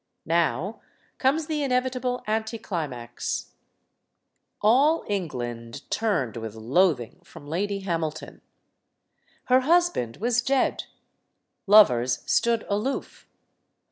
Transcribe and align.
Now 0.25 0.81
comes 1.19 1.45
the 1.45 1.61
inevitable 1.61 2.23
anticlimax. 2.25 3.51
All 4.59 5.05
England 5.07 5.87
turned 5.91 6.37
with 6.37 6.55
loathing 6.55 7.19
from 7.23 7.45
Lady 7.47 7.81
Hamil 7.81 8.09
ton. 8.09 8.41
Her 9.45 9.59
husband 9.59 10.17
was 10.17 10.41
dead. 10.41 10.85
Lovers 11.67 12.23
stood 12.25 12.65
aloof. 12.67 13.27